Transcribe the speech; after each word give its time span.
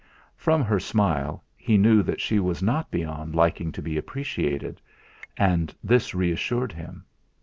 From 0.35 0.63
her 0.63 0.79
smile 0.79 1.43
he 1.55 1.77
knew 1.77 2.01
that 2.01 2.19
she 2.19 2.39
was 2.39 2.63
not 2.63 2.89
beyond 2.89 3.35
liking 3.35 3.71
to 3.73 3.83
be 3.83 3.97
appreciated, 3.99 4.81
and 5.37 5.75
this 5.83 6.15
reassured 6.15 6.71
him. 6.73 7.05